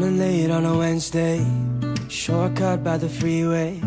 [0.00, 1.44] Running late on a Wednesday,
[2.08, 3.78] shortcut by the freeway.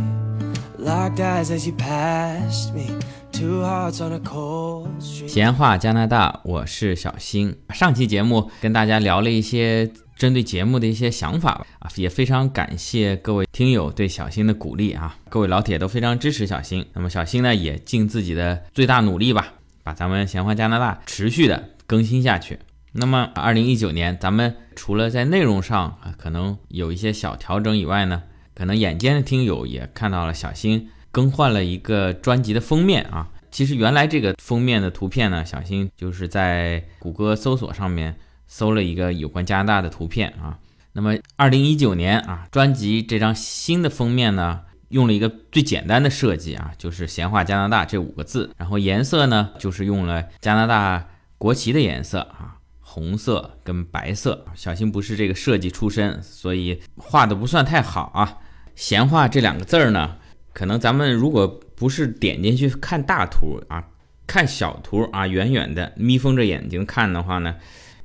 [0.77, 2.85] Locked eyes as you passed me,
[3.31, 5.27] two hearts on a cold street.
[5.27, 7.55] 闲话加拿大，我是小新。
[7.73, 16.85] 上期节目跟大家聊了一些针对节目的一些想法吧，啊，也非常感谢各位听友对小新的鼓励啊，各位老铁都非常支持小新。
[16.93, 19.51] 那么小新呢，也尽自己的最大努力吧，
[19.81, 22.59] 把咱们闲话加拿大持续的更新下去。
[22.95, 28.21] 那么，二零一九年，咱们除了在内容上啊，可能有一些小调整以外呢，
[28.53, 33.29] 可能眼尖的听友也看到了小新更换了一个专辑的封面啊。
[33.49, 38.15] 其实原来这个封面的图片呢，小新就是在谷歌搜索上面
[38.45, 40.59] 搜了一个有关加拿大的图片啊。
[40.91, 51.07] 那么，二零一九年啊，专辑这张新的封面呢，用了一个最简单的设计啊，就是“闲话加拿大”这五个字，然后颜色呢，就是用了加拿大
[51.39, 52.57] 国旗的颜色啊。
[52.93, 58.37] 红色跟白色，小新不是这个设计出身，所以画的不算太好啊。
[58.75, 60.17] 闲话这两个字儿呢，
[60.53, 63.83] 可能咱们如果不是点进去看大图啊，
[64.27, 67.55] 看小图啊，远远的眯缝着眼睛看的话呢，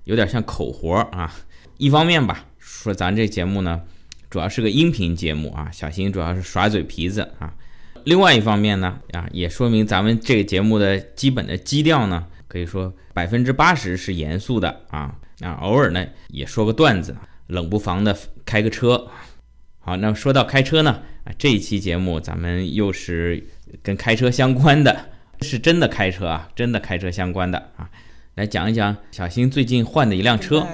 [0.04, 1.34] 有点像口活啊。
[1.76, 3.82] 一方面吧，说咱这节目呢，
[4.30, 7.52] 主要是个音频节目啊，小新主要是耍嘴皮子啊。
[8.04, 12.26] 另外一方面呢，啊，也说明咱们这个节目的基本的基调呢。
[12.48, 19.06] 可以说百分之八十是严肃的啊那，偶尔呢也说个段子，冷不防的开个车。
[19.78, 21.00] 好，那说到开车呢，
[21.38, 23.46] 这一期节目咱们又是
[23.82, 25.10] 跟开车相关的，
[25.42, 27.88] 是真的开车啊，真的开车相关的啊，
[28.38, 30.64] 来讲一讲小新最近换的一辆车。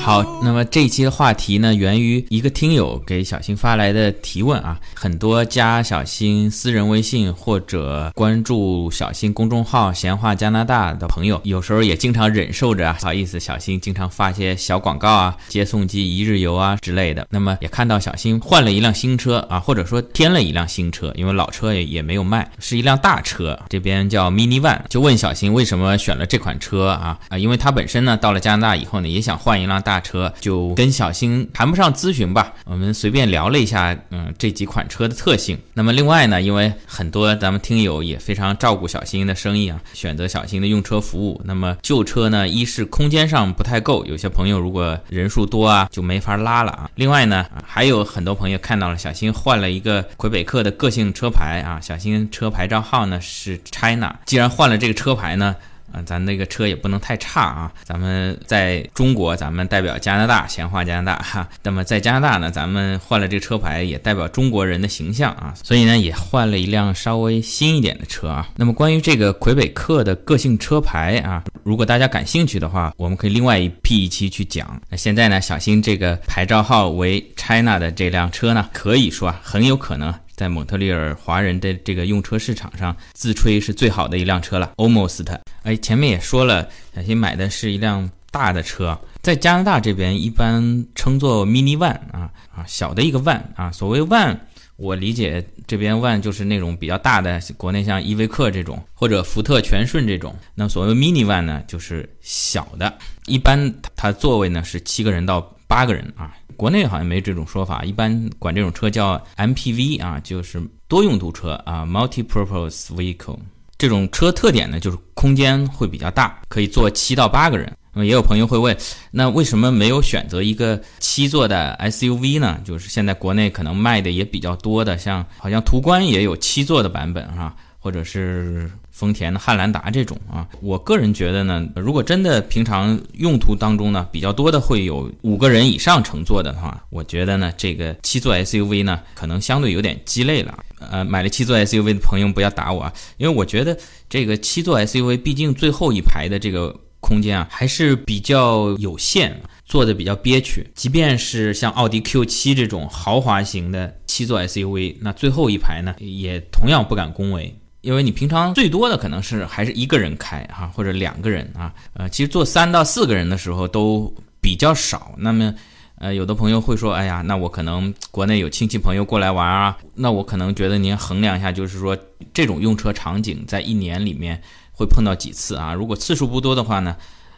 [0.00, 15.36] 好，那么这一期的话题呢，源于一个听友给小新发来的提问啊，很多加小新私人微信或者关注小新公众号闲话加拿大的朋友，有时候也经常忍受着，不好意思，小新经常发一些小广告啊。
[15.48, 23.58] 接送机一日游啊之类的，那么也看到小新换了一辆新车啊，或者说添了一辆新车，因为老车也也没有卖，是一辆大车。
[23.68, 27.18] 这边叫 MINI one 就问小新为什么选了这款车啊？
[27.28, 29.75] 啊，因为他本身呢，到了加拿大以后呢，也想换一辆。
[29.80, 35.58] 大车，就跟小新谈不上咨询吧，我们随便聊了一下，嗯，这几款车的特性。
[35.74, 41.40] 那么另外呢，因为很多咱们听友也非常照顾小新的生意啊，选择小新的用车服务。
[41.44, 46.90] 那么旧车呢，一是空间上不太够，有些朋友如果人数多啊，就没法拉了啊。
[46.94, 54.16] 另外呢，还有很多朋友看到了小新换了一个魁北克的个性车牌啊，小新车牌照号呢是 China。
[54.24, 55.54] 既然换了这个车牌呢，
[55.96, 57.72] 啊，咱那个车也不能太差啊！
[57.82, 61.48] 咱们在中国，咱们代表加拿大，闲话加拿大哈。
[61.62, 65.54] 那么在加拿大呢，咱们换了这个车牌，也代表中国人的形象啊。
[65.62, 68.46] 所以呢，也换了一辆稍微新一点的车啊。
[68.56, 74.78] 那么关于这个魁北克的个性车牌啊，如果大家感兴趣的话，我们可以另外一辟一期去讲。
[74.90, 80.12] 那现在呢，小新这个牌照号为 China 的这辆车呢，可以说啊，很有可能。
[80.36, 85.24] 在蒙特利尔华人的这个用车市场上，自吹是最好的一辆车了，almost。
[85.62, 93.72] 哎，前面也说了，小新买的是一辆大的车，在加拿大这边一般称作 mini van 啊啊，小的一个 van 啊。
[93.72, 94.38] 所谓 van，
[94.76, 100.36] 我理解这边 van 就是那种比较大的，国内像依维柯这种或者福特全顺这种。
[100.54, 102.92] 那所谓 mini van 呢，就是小的，
[103.24, 106.34] 一般它座位呢是七个人到八个人啊。
[106.56, 113.38] 国内好像没这种说法，一般管这种车叫 MPV 啊，就是多用途车啊，multi-purpose vehicle。
[113.78, 117.70] 这种车特点呢，就是空间会比较大，可以坐七到八个人。
[117.92, 118.76] 那么也有朋友会问，
[119.10, 122.60] 那为什么没有选择一个七座的 SUV 呢？
[122.64, 127.54] 就是现在国内可能卖的也比较多的，像好像途观也有七座的版本哈，
[127.86, 128.68] 或者是。
[128.96, 140.64] 丰田的汉兰达这种啊，我个人觉得呢，如果真的平常用途当中呢，比较多的会有五个人以上乘坐的话，我觉得呢，这个七座 SUV 呢，可能相对有点鸡肋了。
[140.78, 143.76] 呃，买了七座 SUV 的朋友不要打我啊，因为我觉得
[144.08, 149.34] 这个七座 SUV 毕竟最后一排的这个空间啊，还是比较有限，
[149.66, 150.66] 坐的比较憋屈。
[150.74, 157.54] 即便是像奥迪 Q7 这种豪华型的七座 SUV，那最后一排呢，也同样不敢恭维。
[157.86, 165.14] 因为你平常最多的可能是还是一个人开哈，或者两个人啊，呃，其实坐三到四个人的时候都比较少。
[165.18, 165.54] 那么，
[165.98, 171.96] 呃，有的朋友会说，哎呀，那我可能国内有亲戚朋友过来玩啊，那我可能觉得您衡量一下，就是说
[172.34, 174.42] 这种用车场景在一年里面
[174.72, 175.72] 会碰到几次啊？
[175.72, 176.96] 如果次数不多的话呢，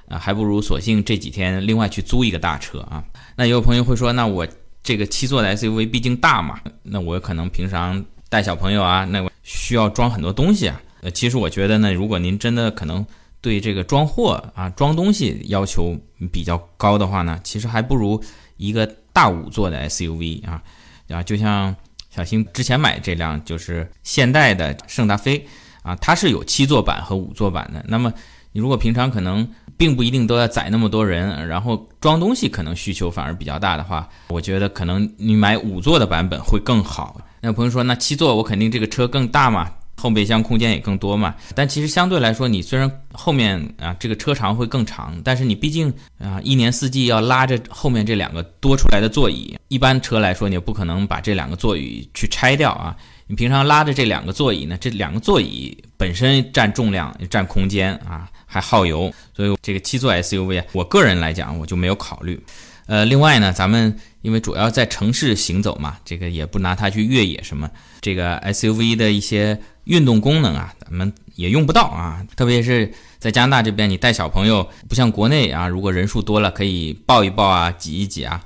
[0.08, 3.04] 啊，还不如索性这几天另外去租一个大车啊。
[3.36, 4.48] 那有朋友会说，那我
[4.82, 10.80] 这个七座的 SUV 毕竟大嘛，那我可能平常带小朋友啊，那我需要装很多东西啊。
[11.00, 13.06] 呃，其实我觉得呢，如果您真的可能
[13.40, 15.96] 对这个装货啊、装东西要求
[16.32, 18.22] 比较高的话呢，其实还不如
[18.56, 20.60] 一个大五座的 SUV 啊
[21.08, 21.74] 啊，就像
[22.10, 25.46] 小新之前买这辆就是现代的圣达菲
[25.82, 27.84] 啊，它是有七座版和五座版的。
[27.88, 28.12] 那么
[28.52, 37.20] 你如果平常可能并不一定都要载那么多人，然后装东西可能需求反而比较大的话，我觉得可能你买五座的版本会更好。
[37.40, 39.70] 那有朋友说，那七座我肯定这个车更大嘛？
[40.00, 52.96] 后备箱空间也更多嘛，但其实相对来说，你虽然后面啊这个车长会更长，但是你毕竟啊一年四季要拉着后面这两个多出来的座椅，一般车来说你不可能把这两个座椅去拆掉啊。
[53.26, 62.40] 你平常拉着这两个座椅呢，这两个座椅本身占重量、占空间啊，还耗油，所以这个七座 SUV 啊，我个人来讲我就没有考虑。
[62.86, 67.70] 呃，另外呢，咱们因为主要在城市行走嘛，这个也不拿它去越野什么，
[68.00, 69.60] 这个 SUV 的一些。
[69.88, 78.38] 运动功能啊，咱们也用不到啊，特别是在加拿大这边，你带小朋友不像国内啊，如果人数多了可以抱一抱啊，挤一挤啊。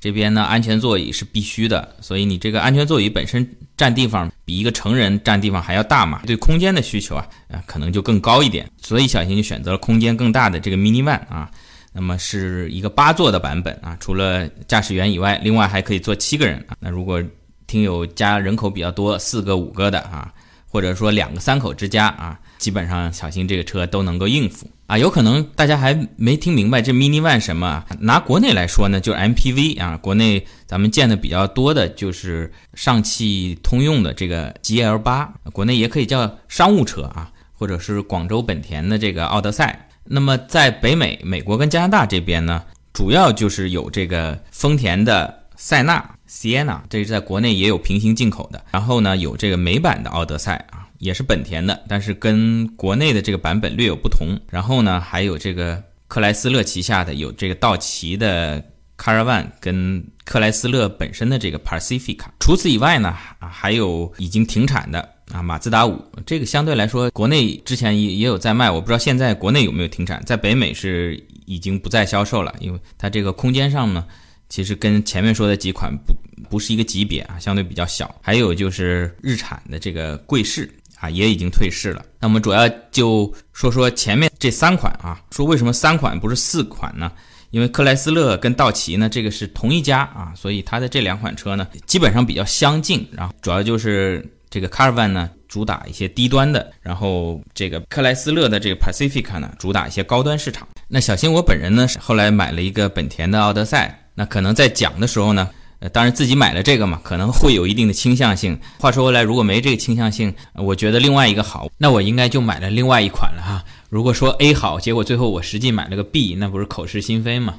[0.00, 3.46] 这边呢，安全座椅是必须的，所以你这个安全座椅本身
[3.76, 8.66] 占地方比一个成人占地方还要大嘛，对空间的需求啊啊可能就更高一点。
[8.80, 11.50] 所以小新就选择了空间更大的这个 Mini One 啊，
[11.96, 16.76] 那么是一个八座的版本啊，除了驾驶员以外，另外还可以坐七个人啊。
[16.78, 17.20] 那如果
[17.66, 20.32] 听友家人口比较多，四个五个的啊。
[20.68, 24.98] 或者说两个三口之家啊，基本上小新这个车都能够应付啊。
[24.98, 27.82] 有可能大家还没听明白这 Mini One 什么？
[28.00, 29.96] 拿国内来说呢，就是 MPV 啊。
[29.96, 39.85] 国内咱们见的比较多的就是上汽通用的这个 GL 八，国内也可以叫商务车啊，或者是广州本田的这个奥德赛。
[40.08, 42.62] 那么在北美、美国跟加拿大这边呢，
[42.92, 46.12] 主要就是有这个丰田的塞纳。
[46.28, 48.64] Sienna，这是在国内也有平行进口的。
[48.72, 54.36] 然后呢，有这个美版的奥德赛啊，也是本田的，但是跟国内的这个版本略有不同。
[54.50, 58.60] 然后呢，还有这个克莱斯勒旗下的有这个道奇的
[58.98, 62.24] Caravan，跟克莱斯勒本身的这个 Pacifica。
[62.40, 66.00] 除此以外呢，还有已经停产的啊马自达五。
[66.24, 70.22] 这个相对来说，国内之前也也有在卖，我不知道现在国内有没有停产。
[70.24, 74.04] 在北美是已经不再销售了，因为它这个空间上呢。
[74.48, 76.14] 其实跟前面说的几款不
[76.48, 78.14] 不是一个级别啊，相对比较小。
[78.22, 82.00] 还有就是日产的这个贵士啊，也已经退市了。
[82.20, 87.10] 那我们主要就说说前面这三款啊，说为什么三款不是四款呢？
[87.50, 93.04] 因为克莱斯勒跟道奇呢，这个是同一家啊，所以它的这两款车呢，基本上比较相近。
[93.10, 100.66] 然后主要就是这个 Carvan 呢，主打一些低端的，然后这个克莱斯勒的这个 Pacifica 呢，主打一些高端市场。
[100.88, 104.02] 那小新我本人呢，后来买了一个本田的奥德赛。
[104.18, 105.50] 那可能在讲的时候呢，
[105.80, 108.58] 呃，当然自己买了这个嘛，可能会有一定的倾向性。
[108.78, 113.62] 话说回来，如果没这个倾向性，我觉得另外一个好，那我应该就买了另外一款了哈。
[113.90, 117.56] 如果说 A 好，结果最后我实际买了个 B，那不是口是心非吗？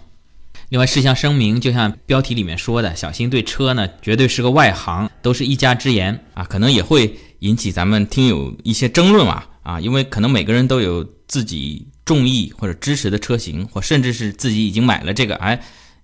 [0.70, 15.60] 另外事项声明，就像标题里面说的，小新对车呢绝对是个外行，都是一家之言啊，可能也会引起咱们听友一些争论啊啊，因为可能每个人都有自己中意或者支持的车型，或甚至是自己已经买了这个，哎。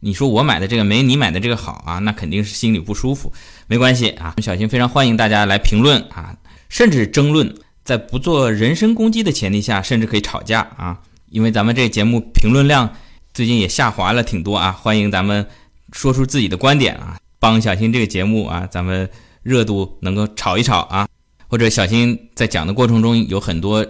[0.05, 3.31] 你说我买的这个没你买的这个好啊，那肯定是心里不舒服。
[3.67, 6.35] 没关系啊，小新非常欢迎大家来评论啊，
[6.67, 10.99] 甚至争论，在不做人身攻击的前提下，甚至可以吵架啊。
[11.29, 12.93] 因为咱们这节目评论量
[13.33, 15.45] 最近也下滑了挺多啊，欢迎咱们
[15.91, 19.09] 说出自己的观点啊，帮小新这个节目啊，咱们
[19.41, 21.07] 热度能够炒一炒啊。
[21.47, 23.85] 或者小新在讲的过程中有很多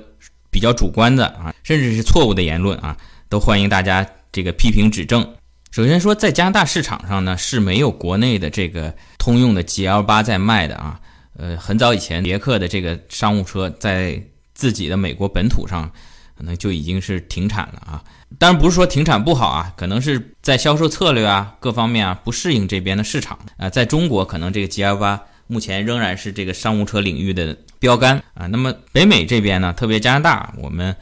[0.50, 2.98] 比较主观的啊，甚至是错误的言论啊，
[3.28, 5.36] 都欢迎大家这个批评指正。
[5.72, 11.00] 首先说，在加拿大市场上呢是没有国内的这个通用的 GL 八在卖的啊。
[11.36, 14.22] 呃，很早以前，别克的这个商务车在
[14.54, 15.92] 自己的美国本土上
[16.38, 18.04] 可能就已经是停产了啊。
[18.40, 23.70] 当然不是说停产不好啊，可能是在销售策略啊各方面啊不适应这边的市场啊。
[23.70, 28.48] 在中国，可能这个 GL 八目前仍然是这个商务车领域的标杆啊。
[28.48, 30.96] 那么北美这边呢，特别加拿大，我们。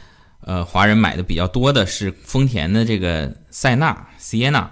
[0.43, 4.65] 呃，华人买的比较多的是丰田的这个塞纳 Sienna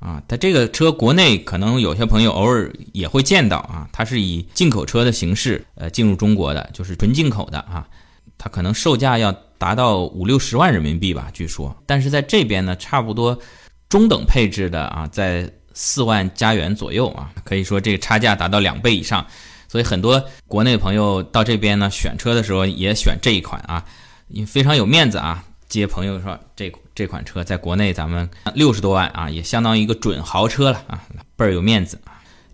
[0.00, 7.86] 啊，它这个车国内可能有些朋友偶尔也会见到啊，它是以进口车的形式呃进入中国的，就是纯进口的啊，
[8.36, 13.38] 它可能售价要达到五六十万人民币吧，据说，但是在这边呢，差不多
[13.88, 19.24] 中等配置的啊，在四万加元左右啊，可以说这个差价达到两倍以上，
[19.68, 23.84] 所以很多国内朋友到这边呢选车的时候也选这一款啊。
[24.26, 25.44] 你非常有面子啊！
[25.68, 31.00] 接朋友说这这款车在国内咱们六十多万啊，也相当于一个准豪车了啊，
[31.36, 32.00] 倍儿有面子。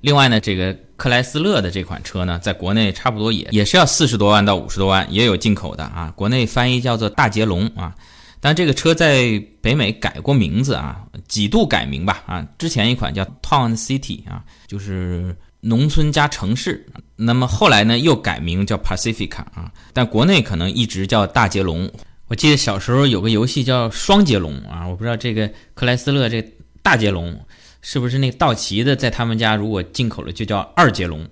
[0.02, 6.12] 另外呢，这个克莱斯勒的这款车呢，在国内差不多也也是要四十多万到五十多万，也有进口的啊。
[6.16, 7.94] 国内翻译叫做大捷龙啊，
[8.40, 12.44] 但这个车在北美改过名字啊，几度改名吧啊。
[12.58, 16.84] 之前一款叫 Town City 啊，就是农村加城市。
[17.14, 21.88] 那么后来呢，又改名叫 Pacifica 啊，但国内可能一直叫大捷龙。
[22.26, 26.44] 我记得小时候有个游戏叫双捷龙啊，我不知道这个克莱斯勒这
[26.82, 27.38] 大捷龙
[27.80, 31.26] 是不是那个道奇的，在他们家如果进口了就叫二杰龙。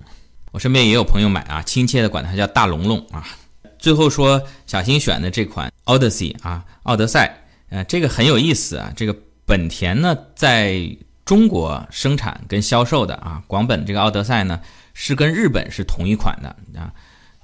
[0.53, 3.27] 我身边也有朋友买啊，亲切的管它叫大龙龙啊。
[3.79, 8.91] 最后说小新选的这款 Odyssey 啊，奥德赛，呃，这个很有意思啊。
[8.97, 14.61] 这个本田呢，在中国生产跟销售的啊，广本这个奥德赛呢，
[14.95, 16.91] 是跟日本是同一款的啊。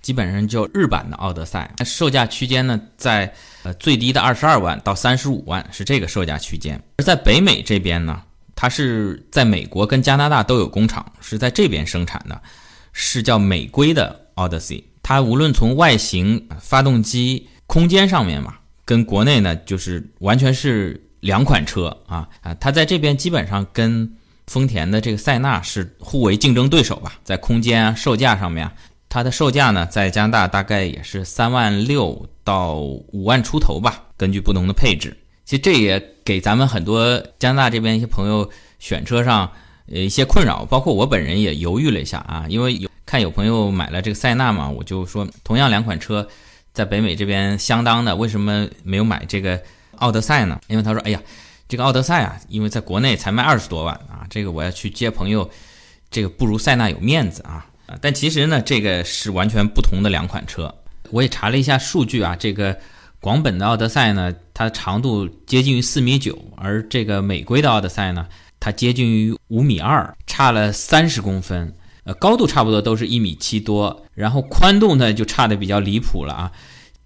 [0.00, 3.32] 基本上就日版的奥德赛，售价区间呢，在
[3.62, 6.82] 呃最低的二十二万到三十五万是这个售价区间。
[6.96, 8.20] 而在北美这边呢，
[8.62, 12.42] 它是在美国跟加拿大都有工厂，是在这边生产的，
[12.92, 14.84] 是叫美规的 Odyssey。
[15.02, 18.54] 它无论从外形、发动机、空间上面嘛，
[18.84, 22.54] 跟国内呢就是完全是两款车啊啊！
[22.54, 24.08] 它在这边基本上跟
[24.46, 28.70] 丰田的这个塞纳是互为竞争对手吧，在空间啊、售价上面。
[29.08, 35.16] 它的售价呢，在加拿大大概也是三万六到五万出头吧，根据不同的配置。
[35.44, 38.48] 其实这也给咱们很多加拿大这边一些朋友
[38.78, 39.50] 选车上
[39.86, 46.26] 呃一些困扰，包括我本人也犹豫了一下啊，因为有看有朋友买了这个塞纳嘛，我就说同样两款车
[46.72, 49.60] 在北美这边相当的，为什么没有买这个
[49.96, 50.60] 奥德赛呢？
[50.68, 51.20] 因为他说，哎呀，
[51.68, 55.48] 这个奥德赛啊，因为在国内才卖二十多万啊，这个我要去接朋友，
[56.10, 57.66] 这个不如塞纳有面子啊。
[58.00, 60.74] 但其实呢，这个是完全不同的两款车。
[61.10, 62.74] 我也查了一下数据啊，这个
[63.22, 68.26] 广本的奥德赛呢，它长度接近于四米九，而这个美规的奥德赛呢，
[68.58, 71.72] 它接近于五米二，差了三十公分。
[72.02, 76.50] 呃，高度差不多都是一米七多，然后宽度呢就差的比较离谱了啊。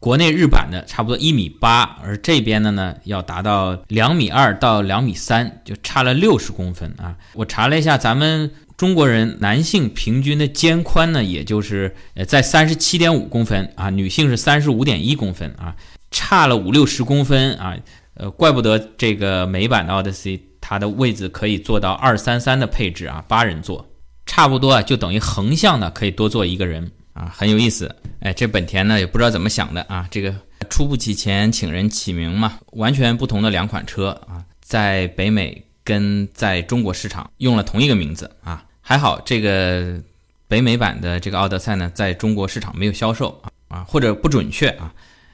[0.01, 7.17] 国内日版的差不多一米八，而这边的呢要达到两米二到两米三，就差了六十公分啊。
[7.35, 8.51] 我查了一下，咱们。
[8.76, 15.75] 中国人男性平均的肩宽呢，也就是呃在三十七点五公分啊，女性是三十五点一公分啊，
[16.11, 17.76] 差了五六十公分啊，
[18.14, 23.87] 呃，怪不得这个美版的奥德赛它的位置可以做到二三三的配置啊，八人座，
[24.26, 27.95] 差不多啊，就等于横向的可以多坐一个人啊，很有意思。
[28.21, 30.35] 哎，这本田呢也不知道怎么想的啊，这个
[30.68, 38.62] 出不起钱请人起名嘛，完全不同的两款车啊，在北美跟在中国市场用了同一个名字啊。
[38.81, 40.00] 还好，这个
[40.47, 44.93] 北美版的这个奥德赛呢，在中国市场没有销售啊啊，或者不准确啊，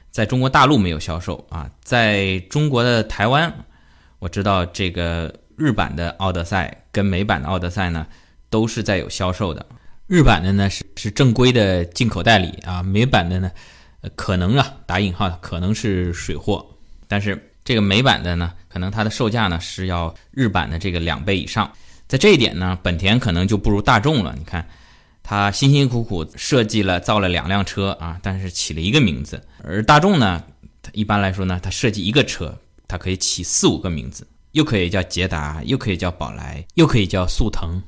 [0.09, 3.53] 在中国大陆没有销售啊，在中国的台湾，
[4.17, 8.07] 我知道这个日版的奥德赛跟美版的奥德赛呢，
[8.49, 9.63] 都是在有销售的。
[10.07, 13.51] 日版的呢是是正规的进口代理啊，美版的呢，
[14.15, 16.65] 可能啊打引号可能是水货，
[17.07, 21.71] 但是这个美版的呢，可能它的售价呢是要日版的这个两倍以上。
[22.07, 24.33] 在这一点呢，本田可能就不如大众了。
[24.35, 24.67] 你看，
[25.21, 29.41] 他辛辛苦苦设计了造了两辆车啊，但是起了一个名字。
[29.63, 30.43] 而大众呢，
[30.91, 37.81] 一般来说呢，它设计一个车，它可以起四五个名字，又可以叫捷达，又可以叫宝来，又可以叫速腾，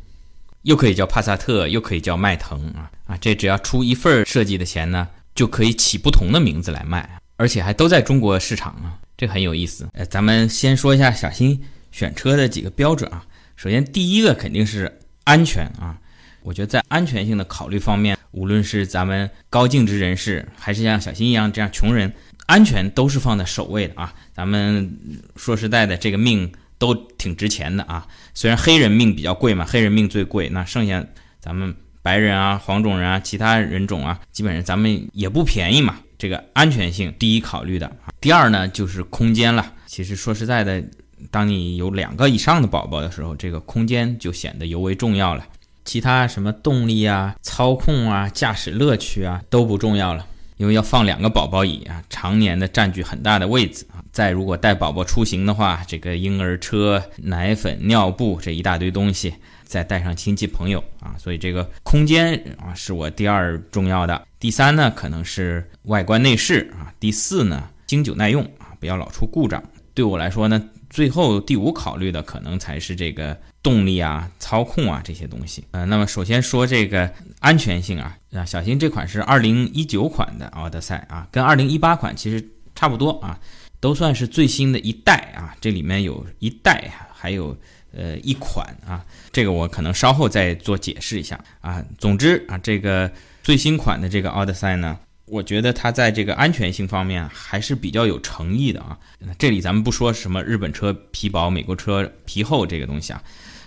[0.62, 3.18] 又可以叫帕萨特，又可以叫迈腾啊啊！
[3.18, 9.88] 这只要出一份设计的钱呢，就可以起不同的名字来卖，而且还都在中国市场啊，这很有意思。
[9.94, 13.26] 呃，咱们先说一下小新选车的几个标准啊。
[13.56, 15.98] 首先，第一个肯定是安全啊！
[16.42, 22.14] 我觉得在安全性的考虑方面，无论是咱们高净值人士，还是像小新一样这样穷人，
[22.46, 24.14] 安全都是放在首位的啊！
[24.34, 25.00] 咱们
[25.38, 28.06] 说实在的，这个命都挺值钱的啊！
[28.34, 31.04] 虽然黑人命比较贵嘛，黑人命最贵，那剩下
[31.40, 35.98] 咱们白人啊、黄种人啊、其他人种啊，基本上咱们也不便宜嘛。
[36.26, 39.74] 这个安全性第一考虑的，第二呢就是空间了。
[39.86, 40.84] 其实说实在的。
[41.32, 45.46] 当你有两个以上的宝宝的时候，这个空间就显得尤为重要了。
[45.84, 50.26] 其他什么动力啊、操控啊、驾驶乐趣啊都不重要了，
[50.58, 54.04] 因为要放两个宝宝椅啊，常年的占据很大的位置啊。
[54.12, 59.34] 再如果带宝宝出行的话，这个婴儿车、奶粉、尿布这一大堆东西，
[59.66, 64.26] 再带上亲戚朋友啊，所以这个空间啊是我第二重要的。
[64.40, 66.94] 第三呢，可能是外观内饰啊。
[67.00, 69.62] 第四呢，经久耐用啊，不要老出故障。
[69.94, 70.70] 对我来说呢。
[70.88, 75.66] 最后第五考虑的可能才是这个动力啊、操控啊这些东西。
[75.72, 83.38] 呃，那么首先说这个安全性啊，啊，小新这款是二零一九款的奥德赛啊，跟二零一八款其实差不多啊。
[83.82, 85.54] 都算是最新的一代啊。
[85.60, 87.58] 这里面有一代，还有
[87.96, 91.84] 呃一款啊，这个我可能稍后再做解释一下啊。
[91.98, 93.12] 总之啊，这个
[93.42, 95.00] 最新款的这个奥德赛呢。
[95.28, 98.96] 我觉得它在这个安全性方面还是比较有诚意的啊。
[99.40, 103.24] 这里咱们不说什么日本车皮薄、美国车皮厚这个东西啊，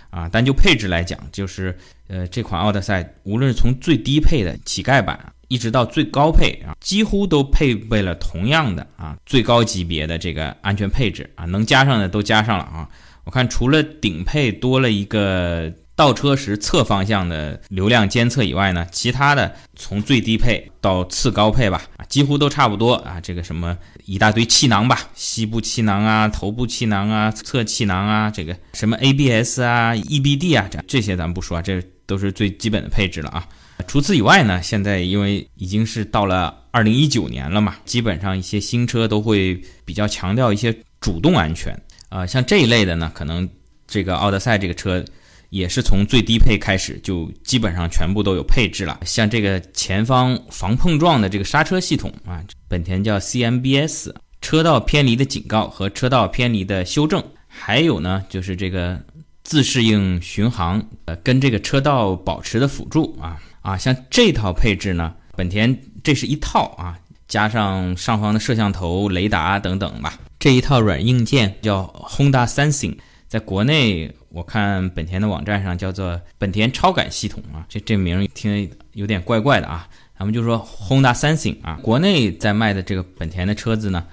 [0.09, 5.19] 啊，单就配置来讲，就是呃，这款奥德赛无论是从最低配的乞丐版，
[5.49, 12.87] 一直到最高配啊，几乎都配备了同样的啊最高级别的这个安全配置啊，能加上的都加上了啊。
[13.29, 15.71] 我看除了顶配多了一个。
[15.95, 23.19] 倒车时侧方向的流量监测以外呢，其他的从最低配到次高配吧，几乎都差不多啊。
[23.19, 33.45] 这个什么一大堆气囊吧，膝部气囊啊，头部气囊啊，侧气囊啊，这个什么 ABS 啊、EBD 啊，这这些咱们不说，这都是最基本的配置了啊。
[33.85, 41.77] 除此以外呢，现在因为已经是到了二零一九年了嘛，基本上一些新车都会比较强调一些主动安全
[42.09, 43.47] 啊，像这一类的呢，可能
[43.87, 45.03] 这个奥德赛这个车。
[45.51, 59.01] 也是从最低配开始就基本上全部都有配置了，像这个前方防碰撞的这个刹车系统啊，本田叫 CMBS，车道偏离的警告和车道偏离的修正，还有呢就是这个
[59.43, 66.95] 自适应巡航，呃，跟这个车道保持的辅助啊啊，像这套配置呢，本田这是一套啊，
[67.27, 72.97] 加上上方的摄像头、雷达等等吧，这一套软硬件叫 Honda Sensing。
[73.27, 79.87] 在国内，我看本田的网站上叫做本田超感系统啊，这这名听有点怪怪的啊。
[80.17, 84.03] 咱们就说 Honda Sensing 啊，国内在卖的这个本田的车子呢，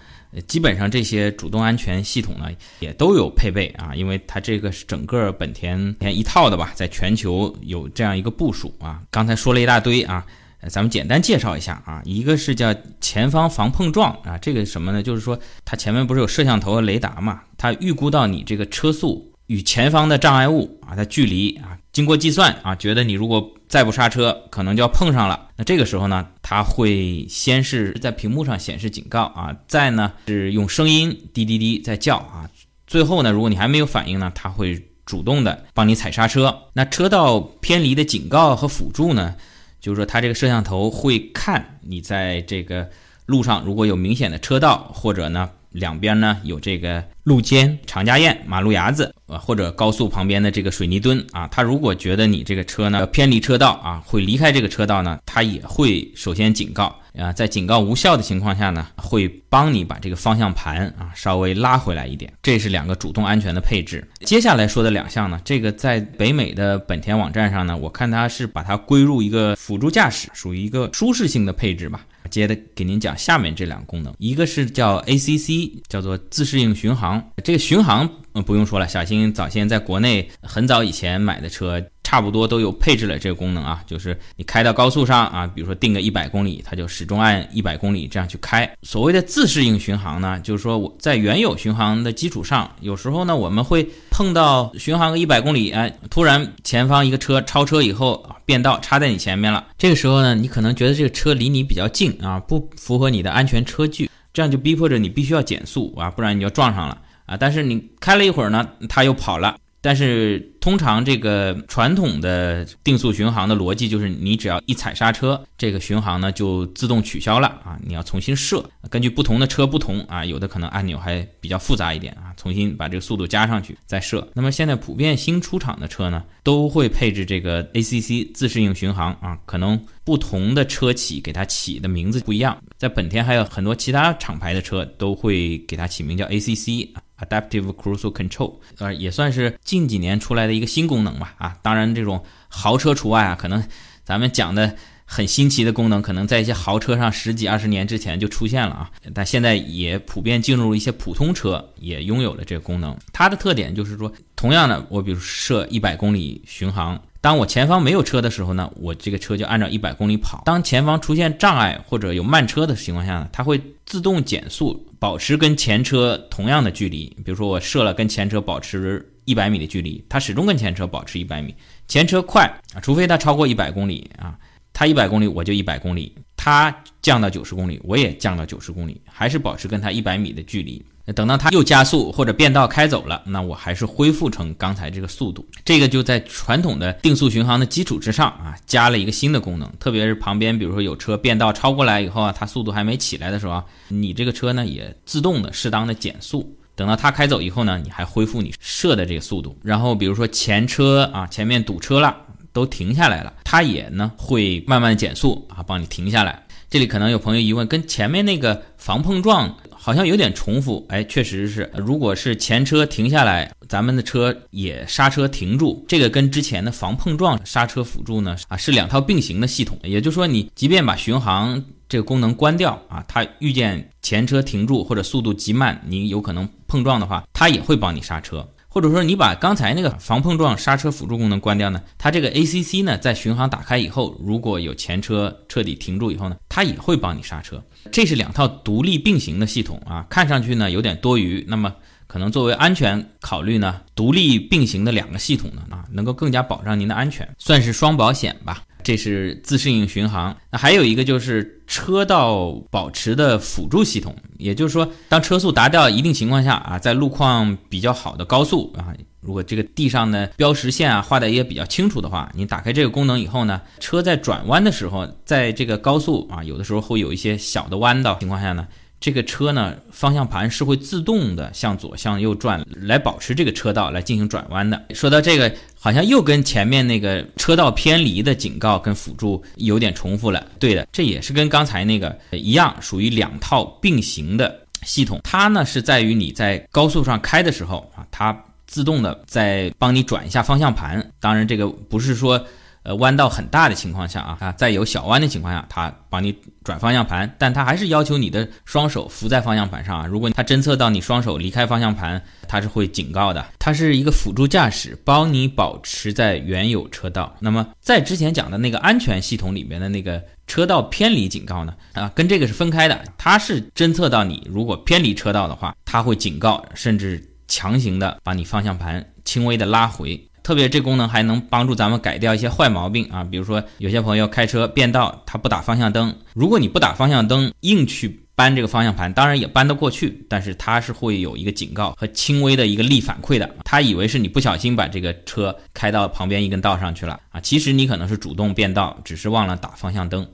[0.48, 2.48] 基本上这些主动安全系统呢
[2.80, 9.00] 也都有配备啊，因为它这个是整个本田一套的吧，在全球有这样一个部署啊。
[9.12, 10.26] 刚才说了一大堆啊。
[10.68, 15.02] 咱们简单介绍一下啊，一个是叫前方防碰撞啊，这个什么呢？
[15.02, 25.48] 就是说它前面不是有摄像头和雷达嘛，它预估到你这个车速与前方的障碍物啊，它距离啊，经过计算啊，觉得你如果再不刹车，可能就要碰上了。
[25.56, 32.48] 那这个时候呢，它会先是在屏幕上显示警告啊，再呢是用声音滴滴滴在叫啊，
[32.86, 36.62] 最后呢，如果你还没有反应呢，它会主动的帮你踩刹车。
[36.72, 39.34] 那车道偏离的警告和辅助呢？
[39.80, 42.88] 就是说，它这个摄像头会看你在这个
[43.26, 56.94] 路上，如果有明显的车道，或者呢两边呢有这个路肩、长家堰、马路牙子，呃，或者高速旁边的这个水泥墩啊，他如果觉得你这个车呢偏离车道啊，会离开这个车道呢，他也会首先警告。
[57.16, 62.30] 啊，在警告无效的情况下呢，会帮你把这个方向盘啊稍微拉回来一点。
[62.42, 64.06] 这是两个主动安全的配置。
[64.20, 72.04] 接下来说的两项呢，这个在北美的本田网站上呢，我看它是把它归入一个辅助驾驶，属于一个舒适性的配置吧。
[72.28, 77.22] 接着给您讲下面这两个功能，一个是叫 ACC，叫做自适应巡航。
[77.42, 81.82] 这个巡航嗯不用说了，小新早先在国内很早以前买的车。
[82.16, 88.66] 差不多都有配置了这个功能啊，就是你开到高速上啊，比如说定个一百公里，它就始终按一百公里这样去开。
[88.80, 107.36] 所谓的自适应巡航呢，就是说我在原有巡航的基础上，有时候呢我们会碰到巡航个一百公里，哎，突然前方一个车超车以后啊变道插在你前面了，这个时候呢，你可能觉得这个车离你比较近啊，不符合你的安全车距，这样就逼迫着你必须要减速啊，不然你就撞上了啊。
[107.36, 109.54] 但是你开了一会儿呢，它又跑了。
[109.86, 118.68] 但是通常这个传统的定速巡航的逻辑就是，你只要一踩刹车，这个巡航呢就自动取消了啊，你要重新设。
[118.90, 124.28] 根据不同的车不同啊，有的可能按钮还比较复杂一点啊，重新把这个速度加上去再设。
[124.34, 137.00] 那么现在普遍新出厂的车呢，都会配置这个 ACC 自适应巡航啊，可能不同的车企给它起的名字不一样，在本田还有很多其他厂牌的车都会给它起名叫 ACC 啊。
[137.20, 141.34] Adaptive Cruise Control，呃，也算是近几年出来的一个新功能吧。
[141.38, 143.62] 啊，当然这种豪车除外啊，可能
[144.04, 148.90] 咱们讲的很新奇的功能，可能在一些豪车上十几二十年之前就出现了啊。
[149.14, 152.96] 但现在也普遍进入一些普通车，也拥有了这个功能。
[153.12, 157.00] 它的特点就是说，同样的，我比如设一百公里巡航。
[157.20, 160.42] 当我前方没有车的时候呢，我这个车就按照一百公里跑。
[160.44, 167.06] 当前方出现障碍或者有慢车的情况下呢，它会自动减速，保持跟前车同样的距离。
[167.24, 171.54] 比如说我设了跟前车保持一百米的距离，它始终跟前车保持一百米。
[171.86, 172.44] 前车快
[172.74, 174.36] 啊，除非它超过一百公里啊，
[174.72, 180.84] 它一百公里我就一百公里，它降到九十公里我也降到九十公里，还是保持跟它一百米的距离。
[181.14, 185.46] 等到它又加速或者变道开走了，那我还是恢复成刚才这个速度。
[185.64, 189.72] 这个就在传统的定速巡航的基础之上啊，加了一个新的功能。
[189.78, 196.56] 特别是旁边比如说有车变道超过来以后啊，它速度还没起来的时候啊，你这个车呢也自动的适当的减速。
[196.74, 199.56] 等到它开走以后呢，你还恢复你设的这个速度。
[199.62, 202.14] 然后比如说前车啊，前面堵车了，
[202.52, 206.42] 都停下来了，它也呢会慢慢减速啊，帮你停下来。
[206.68, 209.56] 这里可能有朋友疑问，跟前面那个防碰撞
[209.86, 210.84] 好像有点重复。
[210.88, 219.78] 哎，确实是，如果是前车停下来，咱们的车也刹车停住，这个跟之前的防碰撞刹车辅助呢啊是两套并行的系统。
[219.84, 228.44] 也就是说，你即便把巡航这个功能关掉啊，它遇见前车停住或者速度极慢，你有可能碰撞的话，它也会帮你刹车。
[228.76, 231.80] 或者说你把刚才那个防碰撞刹车辅助功能关掉呢？
[231.96, 237.58] 它这个 ACC 呢，在巡航打开以后，如果有前车彻底停住以后呢，它也会帮你刹车。
[237.90, 241.42] 这是两套独立并行的系统啊，看上去呢有点多余。
[241.48, 241.74] 那么
[242.06, 248.62] 可能作为安全考虑呢，独立并行的两个系统呢啊，能够更加保障您的安全，算是双保险吧。
[248.86, 268.68] 这是自适应巡航，那还有一个就是车道保持的辅助系统，也就是说，当车速达到一定情况下啊，在路况比较好的高速啊，如果这个地上的标识线啊画的也比较清楚的话，你打开这个功能以后呢，车在转弯的时候，在这个高速啊，有的时候会有一些小的弯道情况下呢。
[268.98, 274.82] 这个车呢，方向盘是会自动的向左向右转，来保持这个车道来进行转弯的。
[274.94, 280.44] 说到这个，好像又跟前面那个车道偏离的警告跟辅助有点重复了。
[280.58, 285.20] 对的，这也是跟刚才那个一样，属于两套并行的系统。
[285.22, 291.06] 它呢是在于你在高速上开的时候啊，它自动的在帮你转一下方向盘。
[291.20, 292.44] 当然，这个不是说。
[292.86, 300.06] 呃，弯道很大的情况下啊，啊，在有小弯的情况下，它帮你转方向盘，但它还是要求你的双手扶在方向盘上啊。
[300.06, 303.44] 如果它侦测到你双手离开方向盘，它是会警告的。
[303.58, 307.34] 它是一个辅助驾驶，帮你保持在原有车道。
[307.40, 313.02] 那么在之前讲的那个安全系统里面的那个车道偏离警告呢，啊，跟这个是分开的。
[313.18, 320.24] 它是侦测到你如果偏离车道的话，它会警告，甚至强行的把你方向盘轻微的拉回。
[320.46, 326.16] 特别这功能还能帮助咱们改掉一些坏毛病啊，比如说有些朋友开车变道，他不打方向灯。
[326.34, 333.56] 如果你不打方向灯，硬去扳这个方向盘，当然也扳得过去，但是它是会有一个警告和轻微的一个力反馈的。
[333.64, 340.24] 他以为是你不小心把这个车开到旁边一根道上去了啊，其实你可能是主动变道，只是忘了打方向灯。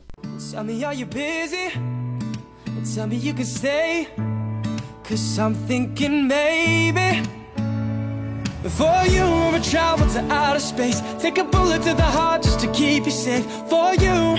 [8.69, 11.03] For you, I'ma travel to outer space.
[11.21, 13.45] Take a bullet to the heart just to keep you safe.
[13.69, 14.39] For you,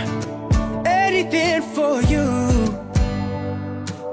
[0.85, 2.23] anything for you.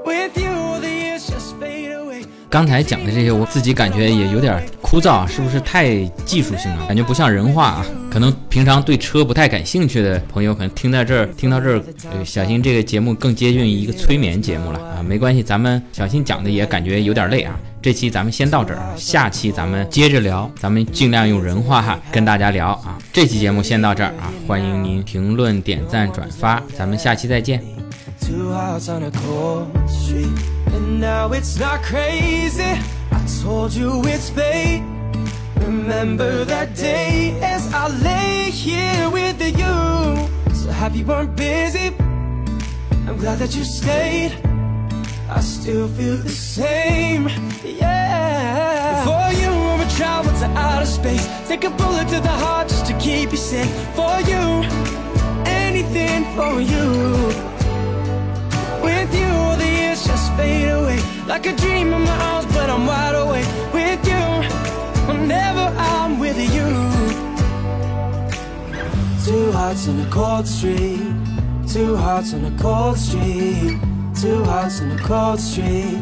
[0.05, 2.25] With you, the years just fade away.
[2.49, 6.85] 刚才讲的这些，我自己感觉也有点枯燥，是不是太技术性了？
[6.87, 7.85] 感觉不像人话啊。
[8.11, 11.83] 可能平常对车不太感兴趣的朋友，可能听到这儿，听到这儿，
[12.25, 15.01] 小新这个节目更接近于一个催眠节目了啊。
[15.01, 17.57] 没关系，咱们小新讲的也感觉有点累啊。
[17.81, 22.95] 这期咱们先到这儿，下期咱们接着聊，咱们尽量用人话哈跟大家聊啊。
[23.11, 27.63] 这期节目先到这儿啊，欢迎您评论、点赞、转发，咱们下期再见。
[45.33, 47.29] I still feel the same,
[47.63, 49.05] yeah.
[49.05, 51.25] For you, I'ma travel to outer space.
[51.47, 54.43] Take a bullet to the heart just to keep you safe For you,
[55.45, 56.85] anything for you.
[58.83, 60.99] With you, all the years just fade away.
[61.27, 63.47] Like a dream in my arms, but I'm wide awake.
[63.73, 64.25] With you,
[65.07, 66.69] whenever I'm with you.
[69.25, 70.99] Two hearts on a cold street.
[71.71, 73.79] Two hearts on a cold street
[74.19, 75.99] Two hearts in a cold street.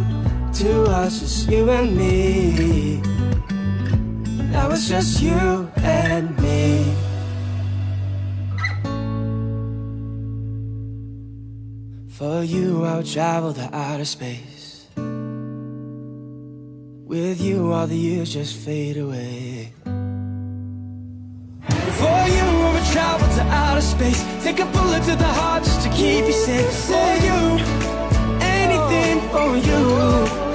[0.54, 3.02] Two hearts, just you and me.
[4.52, 6.94] Now it's just you and me.
[12.10, 14.88] For you I'll travel to outer space.
[17.06, 19.72] With you all the years just fade away.
[22.00, 24.26] For you I'll travel to outer space.
[24.44, 26.74] Take a bullet to the heart just to keep you safe.
[26.90, 27.89] For you
[28.90, 30.49] for you